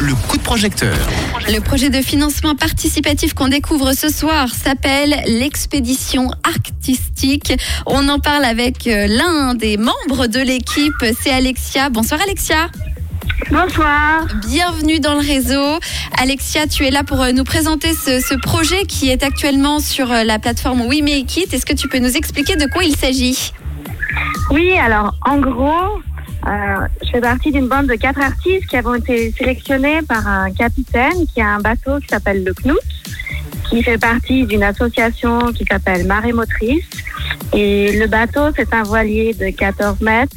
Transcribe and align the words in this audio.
le 0.00 0.14
coup 0.14 0.36
de 0.36 0.42
projecteur. 0.42 0.96
Le 1.48 1.60
projet 1.60 1.90
de 1.90 2.00
financement 2.00 2.54
participatif 2.54 3.34
qu'on 3.34 3.48
découvre 3.48 3.92
ce 3.92 4.08
soir 4.08 4.48
s'appelle 4.48 5.22
l'expédition 5.26 6.30
artistique. 6.44 7.54
On 7.86 8.08
en 8.08 8.18
parle 8.18 8.44
avec 8.44 8.86
euh, 8.86 9.06
l'un 9.08 9.54
des 9.54 9.76
membres 9.76 10.26
de 10.26 10.40
l'équipe, 10.40 11.04
c'est 11.20 11.30
Alexia. 11.30 11.90
Bonsoir 11.90 12.20
Alexia. 12.22 12.68
Bonsoir. 13.50 14.26
Bienvenue 14.46 15.00
dans 15.00 15.14
le 15.14 15.20
réseau. 15.20 15.78
Alexia, 16.20 16.66
tu 16.66 16.86
es 16.86 16.90
là 16.90 17.02
pour 17.02 17.20
euh, 17.20 17.32
nous 17.32 17.44
présenter 17.44 17.92
ce, 17.94 18.20
ce 18.20 18.34
projet 18.34 18.84
qui 18.84 19.10
est 19.10 19.22
actuellement 19.22 19.80
sur 19.80 20.12
euh, 20.12 20.22
la 20.22 20.38
plateforme 20.38 20.82
We 20.82 21.02
Make 21.02 21.36
It. 21.36 21.54
Est-ce 21.54 21.66
que 21.66 21.74
tu 21.74 21.88
peux 21.88 21.98
nous 21.98 22.16
expliquer 22.16 22.56
de 22.56 22.66
quoi 22.66 22.84
il 22.84 22.94
s'agit? 22.96 23.52
Oui, 24.50 24.72
alors 24.78 25.14
en 25.26 25.38
gros, 25.38 26.00
euh, 26.48 26.86
je 27.04 27.10
fais 27.10 27.20
partie 27.20 27.52
d'une 27.52 27.68
bande 27.68 27.86
de 27.86 27.94
quatre 27.94 28.20
artistes 28.20 28.66
qui 28.68 28.76
avons 28.76 28.94
été 28.94 29.32
sélectionnés 29.32 30.00
par 30.02 30.26
un 30.26 30.50
capitaine 30.52 31.26
qui 31.32 31.40
a 31.40 31.48
un 31.56 31.60
bateau 31.60 31.98
qui 32.00 32.08
s'appelle 32.08 32.42
le 32.44 32.52
Knout, 32.64 32.78
qui 33.70 33.82
fait 33.82 33.98
partie 33.98 34.46
d'une 34.46 34.62
association 34.62 35.52
qui 35.52 35.64
s'appelle 35.64 36.06
Marée 36.06 36.32
Motrice. 36.32 36.84
Et 37.52 37.98
le 37.98 38.06
bateau, 38.06 38.48
c'est 38.56 38.72
un 38.72 38.82
voilier 38.82 39.34
de 39.34 39.50
14 39.50 40.00
mètres 40.00 40.36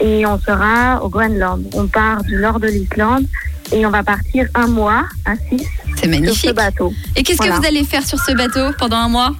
et 0.00 0.24
on 0.26 0.38
sera 0.38 1.02
au 1.02 1.08
Groenland. 1.08 1.64
On 1.74 1.86
part 1.86 2.22
du 2.24 2.36
nord 2.36 2.60
de 2.60 2.68
l'Islande 2.68 3.26
et 3.72 3.84
on 3.86 3.90
va 3.90 4.02
partir 4.02 4.46
un 4.54 4.66
mois 4.66 5.04
à 5.24 5.34
6 5.50 5.66
C'est 5.96 6.24
sur 6.26 6.50
ce 6.50 6.54
bateau. 6.54 6.92
Et 7.16 7.22
qu'est-ce 7.22 7.38
Voilà. 7.38 7.54
que 7.56 7.60
vous 7.60 7.66
allez 7.66 7.84
faire 7.84 8.04
sur 8.04 8.18
ce 8.18 8.32
bateau 8.32 8.72
pendant 8.78 8.96
un 8.98 9.08
mois? 9.08 9.32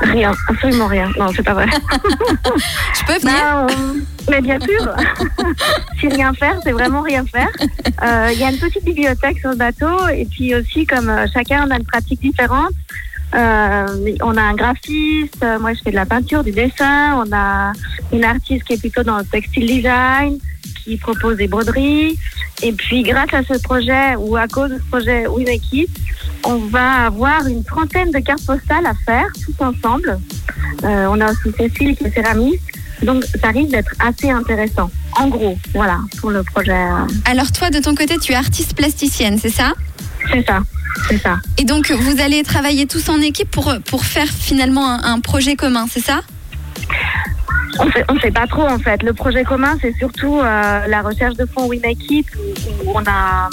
Rien, 0.00 0.32
absolument 0.48 0.86
rien. 0.86 1.10
Non, 1.18 1.28
c'est 1.34 1.42
pas 1.42 1.54
vrai. 1.54 1.66
Je 2.94 3.04
peux 3.06 3.18
venir 3.18 3.34
Bah, 3.42 3.66
Mais 4.30 4.40
bien 4.40 4.58
sûr, 4.60 4.94
si 6.00 6.08
rien 6.08 6.32
faire, 6.34 6.58
c'est 6.62 6.72
vraiment 6.72 7.00
rien 7.02 7.24
faire. 7.26 7.48
Euh, 8.02 8.28
Il 8.32 8.38
y 8.38 8.44
a 8.44 8.50
une 8.50 8.58
petite 8.58 8.84
bibliothèque 8.84 9.38
sur 9.40 9.50
le 9.50 9.56
bateau 9.56 10.08
et 10.14 10.24
puis 10.26 10.54
aussi 10.54 10.86
comme 10.86 11.08
euh, 11.08 11.26
chacun 11.32 11.66
on 11.66 11.70
a 11.70 11.76
une 11.76 11.84
pratique 11.86 12.20
différente. 12.20 12.72
euh, 13.34 13.86
on 14.22 14.36
a 14.36 14.42
un 14.42 14.54
graphiste, 14.54 15.42
euh, 15.42 15.58
moi 15.58 15.74
je 15.74 15.80
fais 15.82 15.90
de 15.90 15.96
la 15.96 16.06
peinture, 16.06 16.42
du 16.44 16.52
dessin, 16.52 17.22
on 17.26 17.30
a 17.32 17.72
une 18.12 18.24
artiste 18.24 18.64
qui 18.64 18.74
est 18.74 18.80
plutôt 18.80 19.02
dans 19.02 19.18
le 19.18 19.24
textile 19.24 19.66
design, 19.66 20.38
qui 20.84 20.96
propose 20.96 21.36
des 21.36 21.48
broderies. 21.48 22.18
Et 22.62 22.72
puis 22.72 23.02
grâce 23.02 23.32
à 23.32 23.42
ce 23.44 23.60
projet 23.62 24.16
ou 24.16 24.36
à 24.36 24.48
cause 24.48 24.70
de 24.70 24.78
ce 24.78 24.84
projet 24.90 25.26
We 25.26 25.46
Make 25.46 25.72
It, 25.72 25.90
on 26.44 26.56
va 26.56 27.06
avoir 27.06 27.46
une 27.46 27.64
trentaine 27.64 28.10
de 28.10 28.18
cartes 28.18 28.44
postales 28.44 28.86
à 28.86 28.94
faire 29.06 29.26
tous 29.44 29.64
ensemble. 29.64 30.18
Euh, 30.84 31.06
on 31.10 31.20
a 31.20 31.30
aussi 31.30 31.54
Cécile 31.56 31.96
qui 31.96 32.04
est 32.04 32.14
céramiste. 32.14 32.62
Donc, 33.02 33.24
ça 33.40 33.48
risque 33.50 33.70
d'être 33.70 33.92
assez 34.00 34.28
intéressant. 34.30 34.90
En 35.16 35.28
gros, 35.28 35.56
voilà, 35.72 35.98
pour 36.20 36.30
le 36.30 36.42
projet. 36.42 36.72
euh, 36.72 37.06
Alors 37.26 37.52
toi, 37.52 37.70
de 37.70 37.78
ton 37.78 37.94
côté, 37.94 38.18
tu 38.18 38.32
es 38.32 38.34
artiste 38.34 38.74
plasticienne, 38.74 39.38
c'est 39.40 39.50
ça? 39.50 39.74
C'est 40.32 40.44
ça, 40.44 40.62
c'est 41.08 41.18
ça. 41.18 41.38
Et 41.58 41.64
donc, 41.64 41.92
vous 41.92 42.20
allez 42.20 42.42
travailler 42.42 42.86
tous 42.86 43.08
en 43.08 43.20
équipe 43.20 43.50
pour, 43.50 43.72
pour 43.86 44.04
faire 44.04 44.26
finalement 44.26 44.90
un, 44.90 45.14
un 45.14 45.20
projet 45.20 45.54
commun, 45.54 45.86
c'est 45.88 46.02
ça? 46.04 46.22
On 47.80 47.90
sait, 47.90 48.04
on 48.08 48.18
sait 48.18 48.30
pas 48.30 48.46
trop, 48.46 48.66
en 48.66 48.78
fait. 48.78 49.02
Le 49.02 49.12
projet 49.12 49.44
commun, 49.44 49.76
c'est 49.80 49.94
surtout 49.96 50.38
euh, 50.38 50.86
la 50.86 51.02
recherche 51.02 51.36
de 51.36 51.46
fonds 51.46 51.66
We 51.66 51.80
Make 51.80 52.10
It, 52.10 52.26
on 52.86 53.02
a, 53.06 53.48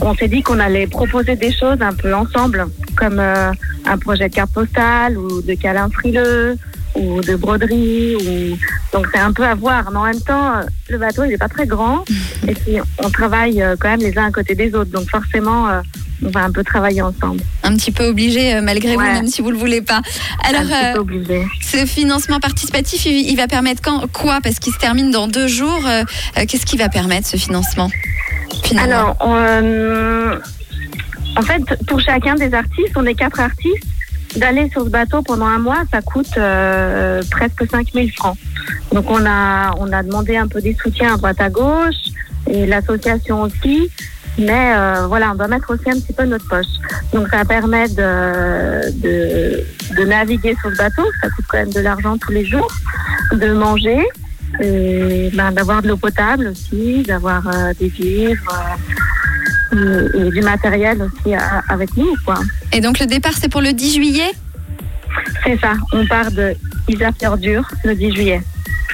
on 0.00 0.14
s'est 0.14 0.28
dit 0.28 0.42
qu'on 0.42 0.60
allait 0.60 0.86
proposer 0.86 1.36
des 1.36 1.52
choses 1.52 1.80
un 1.80 1.92
peu 1.92 2.14
ensemble, 2.14 2.66
comme 2.96 3.18
euh, 3.18 3.50
un 3.84 3.98
projet 3.98 4.28
de 4.28 4.34
carte 4.34 4.52
postale, 4.52 5.18
ou 5.18 5.42
de 5.42 5.54
câlin 5.54 5.88
frileux, 5.90 6.56
ou 6.94 7.20
de 7.20 7.36
broderie, 7.36 8.16
ou... 8.16 8.56
donc 8.92 9.06
c'est 9.12 9.20
un 9.20 9.32
peu 9.32 9.44
à 9.44 9.54
voir. 9.54 9.90
Mais 9.90 9.98
en 9.98 10.04
même 10.04 10.20
temps, 10.20 10.52
le 10.88 10.98
bateau, 10.98 11.24
il 11.24 11.32
est 11.32 11.38
pas 11.38 11.48
très 11.48 11.66
grand, 11.66 12.04
et 12.48 12.54
puis 12.54 12.76
on 13.02 13.10
travaille 13.10 13.62
euh, 13.62 13.76
quand 13.78 13.88
même 13.88 14.00
les 14.00 14.16
uns 14.18 14.26
à 14.26 14.30
côté 14.30 14.54
des 14.54 14.74
autres, 14.74 14.90
donc 14.90 15.08
forcément, 15.10 15.68
euh, 15.68 15.80
on 16.24 16.30
va 16.30 16.44
un 16.44 16.52
peu 16.52 16.62
travailler 16.62 17.02
ensemble. 17.02 17.40
Un 17.64 17.76
petit 17.76 17.90
peu 17.92 18.06
obligé, 18.06 18.54
euh, 18.54 18.62
malgré 18.62 18.94
vous, 18.94 19.00
même 19.02 19.26
si 19.26 19.42
vous 19.42 19.50
le 19.50 19.58
voulez 19.58 19.82
pas. 19.82 20.00
Alors, 20.48 20.62
un 20.62 20.64
petit 20.64 20.92
peu 20.92 20.98
euh, 20.98 21.00
obligé. 21.00 21.46
ce 21.62 21.84
financement 21.86 22.38
participatif, 22.40 23.04
il, 23.06 23.28
il 23.30 23.36
va 23.36 23.46
permettre 23.48 23.82
quand, 23.82 24.06
quoi? 24.12 24.38
Parce 24.42 24.58
qu'il 24.58 24.72
se 24.72 24.78
termine 24.78 25.10
dans 25.10 25.26
deux 25.28 25.48
jours. 25.48 25.82
euh, 25.86 26.04
Qu'est-ce 26.46 26.66
qui 26.66 26.76
va 26.76 26.88
permettre 26.88 27.26
ce 27.26 27.36
financement? 27.36 27.90
Finalement 28.62 28.94
Alors, 28.94 29.16
on, 29.20 29.34
euh, 29.36 30.38
en 31.36 31.42
fait, 31.42 31.62
pour 31.86 32.00
chacun 32.00 32.34
des 32.36 32.54
artistes, 32.54 32.92
on 32.96 33.04
est 33.04 33.14
quatre 33.14 33.40
artistes. 33.40 33.84
D'aller 34.36 34.68
sur 34.70 34.84
ce 34.84 34.90
bateau 34.90 35.22
pendant 35.22 35.46
un 35.46 35.58
mois, 35.58 35.82
ça 35.92 36.02
coûte 36.02 36.36
euh, 36.36 37.22
presque 37.30 37.64
5000 37.70 38.12
francs. 38.12 38.36
Donc, 38.92 39.10
on 39.10 39.24
a, 39.24 39.74
on 39.78 39.92
a 39.92 40.02
demandé 40.02 40.36
un 40.36 40.48
peu 40.48 40.60
des 40.60 40.74
soutiens 40.74 41.14
à 41.14 41.16
droite 41.16 41.40
à 41.40 41.50
gauche 41.50 41.94
et 42.46 42.66
l'association 42.66 43.42
aussi. 43.42 43.90
Mais 44.36 44.72
euh, 44.74 45.06
voilà, 45.06 45.30
on 45.30 45.34
doit 45.36 45.46
mettre 45.46 45.72
aussi 45.72 45.88
un 45.88 46.00
petit 46.00 46.12
peu 46.12 46.24
notre 46.24 46.48
poche. 46.48 46.66
Donc, 47.12 47.28
ça 47.28 47.44
permet 47.44 47.88
de, 47.88 48.90
de, 49.00 49.64
de 49.96 50.04
naviguer 50.04 50.56
sur 50.60 50.70
ce 50.70 50.76
bateau. 50.76 51.04
Ça 51.22 51.28
coûte 51.30 51.44
quand 51.48 51.58
même 51.58 51.72
de 51.72 51.80
l'argent 51.80 52.18
tous 52.18 52.32
les 52.32 52.44
jours. 52.44 52.72
De 53.32 53.52
manger. 53.52 54.02
Ben, 54.58 55.50
d'avoir 55.52 55.82
de 55.82 55.88
l'eau 55.88 55.96
potable 55.96 56.48
aussi, 56.48 57.02
d'avoir 57.02 57.46
euh, 57.48 57.72
des 57.78 57.88
vivres 57.88 58.52
euh, 58.52 58.76
et, 59.72 60.18
et 60.26 60.30
du 60.30 60.40
matériel 60.42 61.02
aussi 61.02 61.34
à- 61.34 61.62
avec 61.68 61.96
nous. 61.96 62.14
quoi. 62.24 62.38
Et 62.72 62.80
donc, 62.80 62.98
le 63.00 63.06
départ, 63.06 63.32
c'est 63.40 63.48
pour 63.48 63.60
le 63.62 63.72
10 63.72 63.94
juillet? 63.94 64.30
C'est 65.44 65.58
ça, 65.60 65.74
on 65.92 66.04
part 66.06 66.30
de 66.32 66.54
Isafjordur 66.88 67.66
le 67.84 67.94
10 67.94 68.12
juillet. 68.14 68.42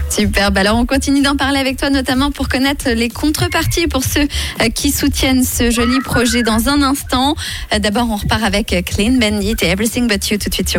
Super. 0.09 0.51
Bah 0.53 0.61
alors, 0.63 0.77
on 0.77 0.87
continue 0.87 1.23
d'en 1.23 1.37
parler 1.37 1.59
avec 1.59 1.77
toi, 1.77 1.89
notamment 1.89 2.31
pour 2.31 2.49
connaître 2.49 2.89
les 2.91 3.09
contreparties 3.09 3.87
pour 3.87 4.05
ceux 4.05 4.23
euh, 4.61 4.69
qui 4.75 4.91
soutiennent 4.91 5.45
ce 5.45 5.71
joli 5.71 6.01
projet 6.01 6.43
dans 6.43 6.69
un 6.69 6.83
instant. 6.83 7.35
Euh, 7.73 7.79
D'abord, 7.79 8.09
on 8.11 8.17
repart 8.17 8.43
avec 8.43 8.75
Clean 8.87 9.13
Bandit 9.19 9.57
et 9.63 9.67
Everything 9.67 10.07
But 10.09 10.29
You 10.31 10.39
tout 10.39 10.49
de 10.49 10.55
suite 10.55 10.69
sur 10.69 10.79